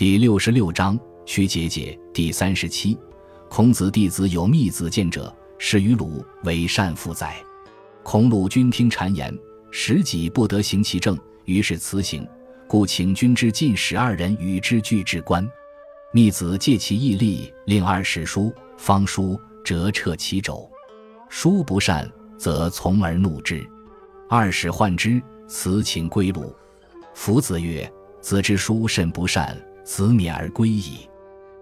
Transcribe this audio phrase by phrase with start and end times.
[0.00, 2.96] 第六十六章须节节第三十七，
[3.50, 7.36] 孔子弟子有密子见者，是于鲁为善父宰。
[8.02, 9.38] 孔鲁君听谗言，
[9.70, 12.26] 使己不得行其政，于是辞行，
[12.66, 15.46] 故请君之近十二人与之俱至官。
[16.14, 20.66] 密子借其义力，令二使书，方书折彻其肘。
[21.28, 23.62] 书不善，则从而怒之。
[24.30, 26.56] 二使患之，辞请归鲁。
[27.12, 27.86] 夫子曰
[28.22, 29.54] ：“子之书甚不善。”
[29.90, 31.00] 子免而归矣。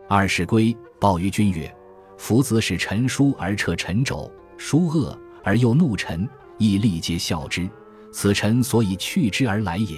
[0.06, 1.74] 二是归，报于君曰
[2.18, 6.28] ：“夫子使臣书而撤臣肘，书恶而又怒臣，
[6.58, 7.66] 亦力皆笑之。
[8.12, 9.96] 此臣所以去之而来也。”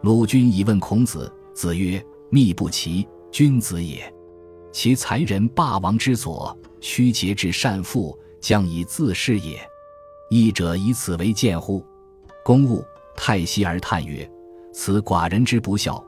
[0.00, 4.10] 鲁君以问孔子，子曰：“密不齐，君子也。
[4.72, 9.60] 其才人霸王之所，须节制善父，将以自是也。
[10.30, 11.84] 义者以此为鉴乎？”
[12.42, 12.82] 公务
[13.14, 14.26] 太息而叹曰
[14.72, 16.02] ：“此寡人之不孝。”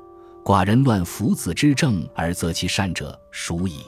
[0.45, 3.82] 寡人乱夫子之政而择其善者，孰矣？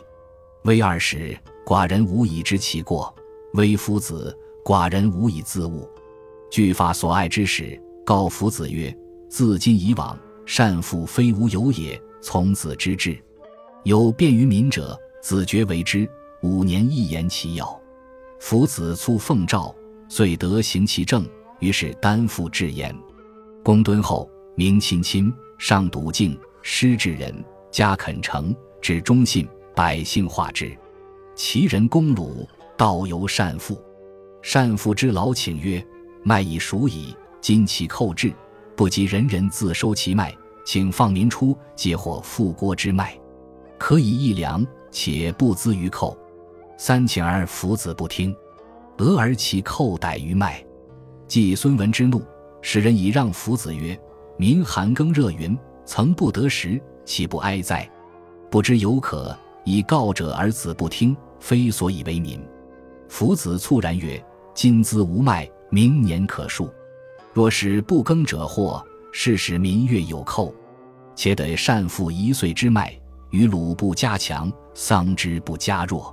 [0.62, 1.36] 微二使，
[1.66, 3.12] 寡人无以知其过；
[3.54, 5.90] 微夫子，寡人无以自悟。
[6.52, 8.96] 具发所爱之使，告夫子曰
[9.28, 13.18] ：“自今以往，善父非吾有也，从子之志。
[13.82, 16.08] 有便于民者，子绝为之。
[16.42, 17.80] 五年一言其要。
[18.38, 19.74] 夫子卒奉诏，
[20.08, 21.26] 遂得行其政，
[21.58, 22.94] 于是担负至焉。
[23.64, 30.76] 公敦厚，明亲亲。”上笃敬，师治人，家恳诚，至忠信，百姓化之。
[31.34, 32.46] 其人公鲁，
[32.76, 33.80] 道由善父。
[34.42, 35.84] 善父之劳，请曰
[36.22, 38.32] ：“麦已熟矣，今其寇至，
[38.76, 43.18] 不及人人自收其麦，请放民出，皆获复国之麦，
[43.78, 46.16] 可以益粮，且不资于寇。”
[46.76, 48.36] 三请而夫子不听，
[48.98, 50.62] 俄而其寇逮于麦。
[51.26, 52.20] 季孙闻之怒，
[52.60, 53.98] 使人以让夫子曰。
[54.36, 57.88] 民寒耕热云，曾不得食，岂不哀哉？
[58.50, 62.40] 不知有可以告者而子不听，非所以为民。
[63.08, 66.68] 夫子猝然曰：“今兹无麦，明年可数。
[67.32, 70.52] 若是不耕者祸，是使民月有寇。
[71.14, 72.92] 且得善负一岁之麦，
[73.30, 76.12] 与鲁不加强，桑之不加弱。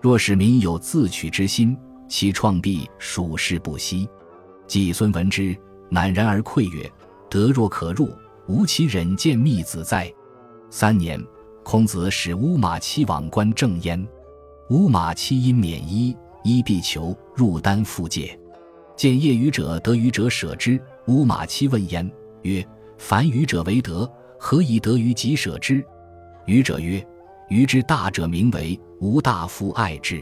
[0.00, 1.76] 若是民有自取之心，
[2.08, 4.08] 其创必属世不息。”
[4.66, 5.54] 季孙闻之，
[5.90, 6.90] 赧然而愧曰。
[7.30, 8.10] 德若可入，
[8.48, 10.12] 吾其忍见密子哉？
[10.68, 11.24] 三年，
[11.62, 14.04] 孔子使乌马期往观正焉。
[14.70, 18.36] 乌马期因免衣，衣必求入丹复戒。
[18.96, 20.78] 见业余者得余者舍之。
[21.06, 22.10] 乌马期问焉
[22.42, 22.66] 曰
[22.98, 25.84] ：“凡愚者为德，何以得于己舍之？”
[26.46, 27.04] 愚者曰
[27.48, 30.20] ：“愚之大者名为吾大夫爱之，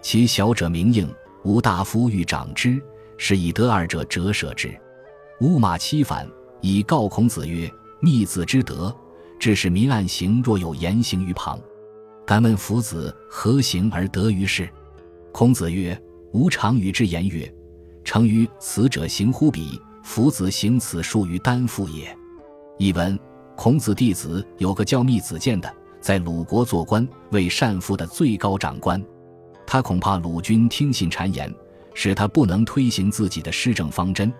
[0.00, 2.82] 其小者名应吾大夫欲长之，
[3.18, 4.74] 是以得二者者舍之。”
[5.40, 6.26] 乌马期反。
[6.60, 7.70] 以告孔子曰
[8.00, 8.94] ：“密子之德，
[9.38, 11.58] 致使民暗行，若有言行于旁。
[12.26, 14.68] 敢问夫子何行而得于世？”
[15.32, 16.00] 孔子曰
[16.32, 17.52] ：“吾常与之言曰
[18.04, 19.80] ：‘诚于此者行乎彼？
[20.02, 22.16] 夫子行此术于丹父也。’”
[22.78, 23.18] 译文：
[23.56, 29.02] 孔子弟子有个叫密子见的，在鲁国做官，为善父的最高长官。
[29.66, 31.52] 他恐怕鲁君听信谗言，
[31.92, 34.32] 使他不能推行自己的施政方针。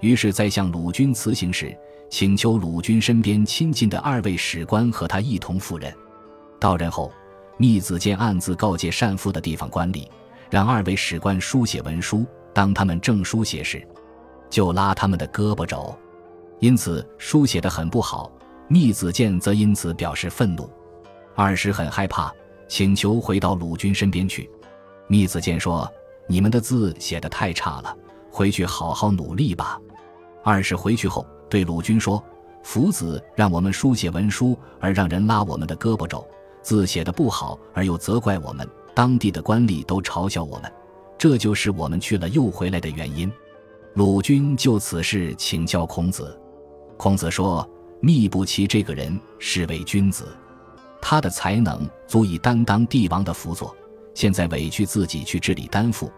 [0.00, 1.76] 于是，在向鲁军辞行时，
[2.10, 5.92] 请求鲁军身边亲近的二位史官和他一同赴任。
[6.60, 7.12] 到任后，
[7.56, 10.06] 密子建暗自告诫善父的地方官吏，
[10.50, 12.26] 让二位史官书写文书。
[12.52, 13.84] 当他们正书写时，
[14.48, 15.92] 就拉他们的胳膊肘，
[16.60, 18.30] 因此书写的很不好。
[18.68, 20.70] 密子建则因此表示愤怒，
[21.34, 22.32] 二使很害怕，
[22.68, 24.48] 请求回到鲁军身边去。
[25.06, 25.86] 密子建说
[26.26, 27.94] ：“你们的字写的太差了，
[28.34, 29.80] 回去好好努力吧。”
[30.42, 32.22] 二是回去后对鲁军说
[32.64, 36.26] ：“夫子让我们书写文书，而让人拉我们的胳膊肘，
[36.60, 38.68] 字写的不好，而又责怪我们。
[38.94, 40.72] 当地的官吏都嘲笑我们，
[41.16, 43.32] 这就是我们去了又回来的原因。”
[43.94, 46.36] 鲁军就此事请教孔子。
[46.96, 47.68] 孔子说
[48.02, 50.26] ：“密不齐这个人是位君子，
[51.00, 53.74] 他的才能足以担当帝王的辅佐。
[54.12, 56.10] 现在委屈自己去治理丹父，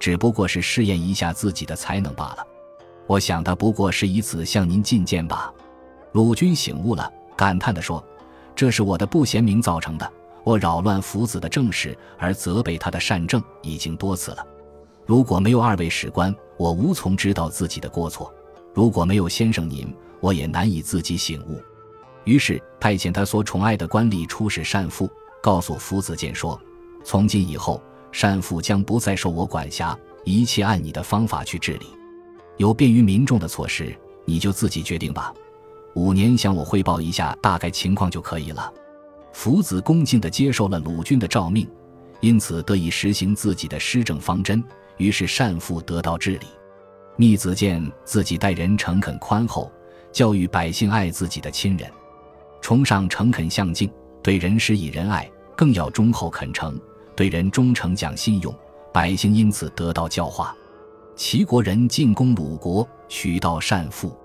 [0.00, 2.46] 只不过是试验一下自己的才能罢了。”
[3.06, 5.52] 我想他不过是以此向您进谏吧。
[6.12, 8.02] 鲁君醒悟了，感叹地说
[8.54, 10.12] ：“这是我的不贤明造成的。
[10.42, 14.46] 我扰乱夫子的政事，而责备他的善政，已经多次了。
[15.06, 18.32] 如果没有二位史官，我无从知道自己的过错；
[18.72, 21.60] 如果没有先生您，我也难以自己醒悟。”
[22.24, 25.10] 于是派遣他所宠爱的官吏出使善父，
[25.42, 26.60] 告诉夫子建说
[27.04, 31.86] ：“从今以后，善父将不再受我管辖，一切按你的方法去治理。”
[32.58, 33.96] 有便于民众的措施，
[34.26, 35.32] 你就自己决定吧。
[35.94, 38.72] 五年向我汇报一下大概情况就可以了。
[39.32, 41.66] 福子恭敬地接受了鲁军的诏命，
[42.20, 44.62] 因此得以实行自己的施政方针，
[44.98, 46.46] 于是善父得到治理。
[47.16, 49.72] 密子见自己待人诚恳宽厚，
[50.12, 51.90] 教育百姓爱自己的亲人，
[52.60, 53.90] 崇尚诚恳相敬，
[54.22, 56.78] 对人施以仁爱，更要忠厚恳诚，
[57.20, 58.54] 对人忠诚讲信用，
[58.94, 60.56] 百姓因此得到教化。
[61.14, 64.16] 齐国人进攻鲁国，取道善富。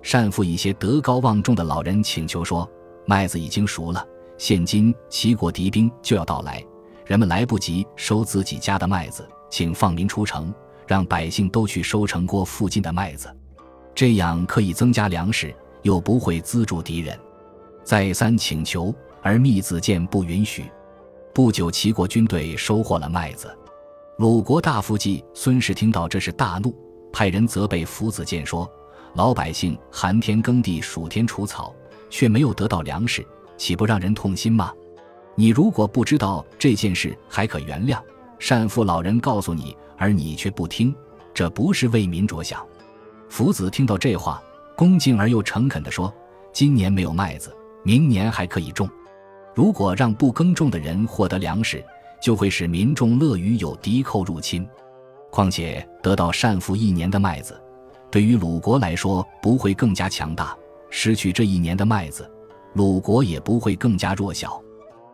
[0.00, 2.70] 善富一些德高望重的老人请求说
[3.04, 4.06] ：“麦子已经熟了，
[4.38, 6.64] 现今齐国敌兵就要到来，
[7.04, 10.54] 人们来不及收自己家的麦子，请放民出城，
[10.86, 13.28] 让百姓都去收城郭附近的麦子，
[13.92, 15.52] 这样可以增加粮食，
[15.82, 17.18] 又不会资助敌人。”
[17.82, 20.70] 再三请求，而密子见不允许。
[21.36, 23.54] 不久，齐国军队收获了麦子。
[24.16, 26.74] 鲁国大夫季孙氏听到这事大怒，
[27.12, 28.66] 派人责备夫子建说。
[29.12, 31.74] 老百姓寒天耕地，暑天除草，
[32.08, 33.22] 却没有得到粮食，
[33.58, 34.72] 岂不让人痛心吗？
[35.34, 38.00] 你如果不知道这件事，还可原谅。
[38.38, 40.96] 善父老人告诉你，而你却不听，
[41.34, 42.66] 这不是为民着想。
[43.28, 44.42] 福子听到这话，
[44.74, 46.10] 恭敬而又诚恳地说
[46.50, 48.88] ：“今年没有麦子，明年还可以种。
[49.56, 51.82] 如果让不耕种的人获得粮食，
[52.20, 54.68] 就会使民众乐于有敌寇入侵。
[55.30, 57.58] 况且得到善父一年的麦子。”
[58.12, 60.56] 对于鲁国来说，不会更加强大；
[60.90, 62.30] 失去这一年的麦子，
[62.74, 64.62] 鲁国也不会更加弱小。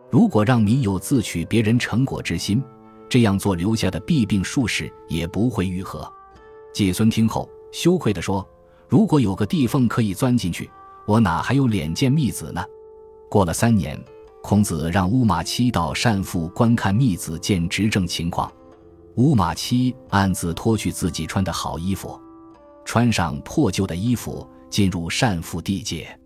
[0.09, 2.61] 如果让民有自取别人成果之心，
[3.07, 6.05] 这样做留下的弊病术士也不会愈合。
[6.73, 8.45] 季孙听后羞愧地说
[8.89, 10.69] ：“如果有个地缝可以钻进去，
[11.07, 12.61] 我哪还有脸见密子呢？”
[13.27, 13.99] 过了三年，
[14.43, 18.51] 孔子让乌马期到单父观看密子见执政情况。
[19.15, 22.19] 乌马期暗自脱去自己穿的好衣服。
[22.83, 26.19] 穿上破旧的衣服，进入善父地界，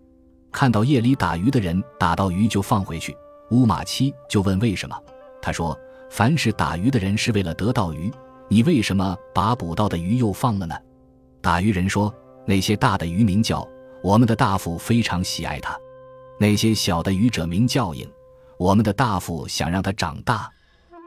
[0.50, 3.16] 看到夜里打鱼的人打到鱼就放回去。
[3.52, 5.00] 乌马七就问为什么，
[5.40, 5.78] 他说
[6.10, 8.10] ：“凡是打鱼的人是为了得到鱼，
[8.48, 10.74] 你为什么把捕到的鱼又放了呢？”
[11.40, 12.12] 打鱼人说
[12.44, 13.66] ：“那些大的鱼名叫
[14.02, 15.78] 我们的大夫非常喜爱它，
[16.38, 18.08] 那些小的鱼者名叫影，
[18.56, 20.50] 我们的大夫想让它长大，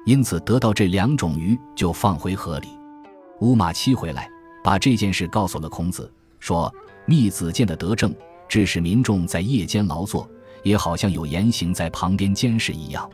[0.05, 2.67] 因此得到这两种鱼就放回河里。”
[3.41, 4.29] 乌马七回来。
[4.63, 6.71] 把这件事告诉了孔子，说
[7.07, 8.13] ：“密子建的德政，
[8.47, 10.29] 致使民众在夜间劳作，
[10.61, 13.09] 也好像有言行在旁边监视一样。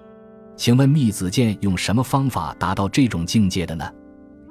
[0.57, 3.89] 请问密子建用什么方法达到这种境界的呢？”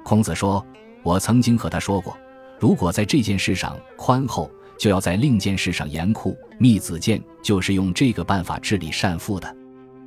[0.03, 0.65] 孔子说
[1.05, 2.17] ：“我曾经和他说过，
[2.59, 6.37] 如果在这件事上宽厚，就要在另件事上严酷。
[6.59, 9.55] 密子建就是用这个办法治理善父的。”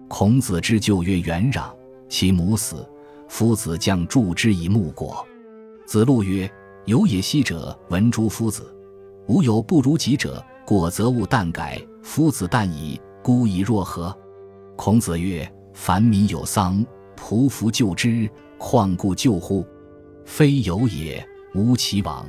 [0.09, 1.73] 孔子之旧曰：“元壤，
[2.09, 2.89] 其母死，
[3.29, 5.27] 夫子将助之以木果。”
[5.87, 6.51] 子路曰。
[6.87, 8.63] 有也希者，闻诸夫子；
[9.29, 11.81] 无有不如己者，过则勿惮改。
[12.03, 14.17] 夫子惮矣，孤以若何？
[14.77, 16.85] 孔子曰：“凡民有丧，
[17.15, 18.29] 匍匐救之，
[18.59, 19.65] 况故救乎？
[20.25, 21.25] 非有也，
[21.55, 22.27] 无其往。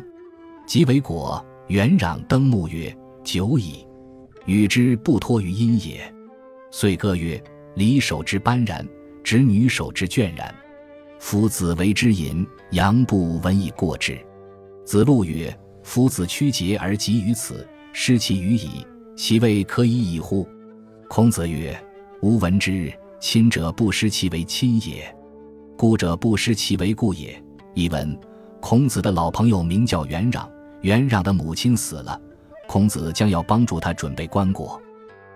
[0.68, 2.94] 即为果。”元壤登木曰
[3.24, 3.86] ：“久矣，
[4.46, 6.02] 与之不托于阴也。”
[6.72, 7.42] 遂歌曰
[7.76, 8.86] ：“离手之斑然，
[9.24, 10.54] 执女手之倦然。
[11.20, 14.18] 夫子为之隐，阳不闻以过之。”
[14.84, 18.86] 子路曰：“夫子屈节而及于此，失其于矣，
[19.16, 20.48] 其未可以已乎？”
[21.08, 21.80] 孔子曰
[22.22, 25.16] ：“吾闻之，亲者不失其为亲也，
[25.78, 27.42] 故者不失其为故也。”
[27.76, 28.18] 译文：
[28.60, 30.50] 孔子的老朋友名叫元壤，
[30.82, 32.20] 元壤的母亲死了，
[32.68, 34.80] 孔子将要帮助他准备棺椁。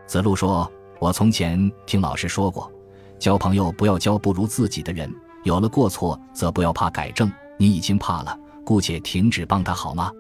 [0.07, 2.71] 子路说：“我从前听老师说过，
[3.19, 7.31] 交朋友不要交不如自己的人，有了过错则不要怕改正。
[7.57, 10.11] 你已经怕了。”姑且停止帮他好吗？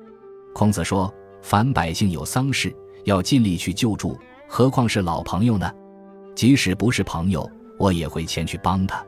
[0.53, 2.71] 孔子说：“凡百姓有丧事，
[3.03, 4.15] 要尽力去救助，
[4.47, 5.71] 何况是老朋友呢？
[6.35, 9.03] 即使不是朋友，我也会前去帮他。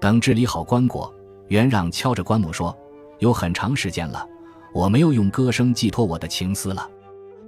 [0.00, 1.12] 等治理好棺椁，
[1.48, 2.74] 元让敲着棺木说
[3.20, 4.26] ：‘有很长时间了，
[4.72, 6.88] 我没有用歌声寄托我的情思了。’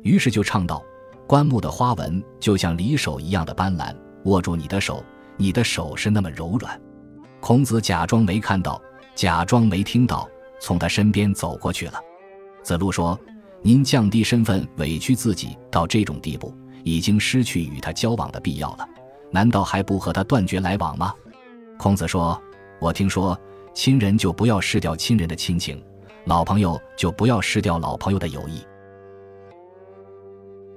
[0.02, 0.82] 于是就唱道
[1.26, 5.04] ：‘棺木的花纹就像离手一样的斑斓，握住你的手，
[5.36, 6.80] 你的手是那么柔软。’
[7.40, 8.80] 孔子假装没看到，
[9.14, 10.28] 假装没听到。”
[10.64, 12.00] 从他身边走过去了。
[12.62, 13.18] 子路说
[13.62, 18.88] ：“您降低身份，委屈自己到这种地步，已经失去与他交往的必要了。
[19.32, 21.12] 难道还不和他断绝来往吗？”
[21.80, 22.40] 孔子说
[22.78, 23.36] ：“我听说，
[23.74, 25.82] 亲人就不要失掉亲人的亲情，
[26.24, 28.64] 老朋友就不要失掉老朋友的友谊。”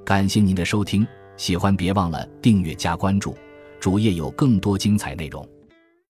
[0.06, 3.36] 感谢您的收听，喜欢别忘了订阅加关注，
[3.80, 5.48] 主页有更多精彩内容。